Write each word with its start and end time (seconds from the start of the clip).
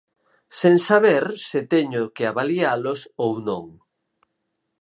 Sen 0.59 0.75
saber 0.87 1.25
se 1.47 1.59
teño 1.73 2.01
que 2.15 2.23
avalialos 2.31 2.99
ou 3.23 3.31
non. 3.47 3.65